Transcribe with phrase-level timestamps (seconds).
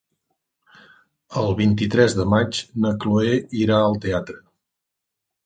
[1.41, 4.41] El vint-i-tres de maig na Chloé irà al teatre.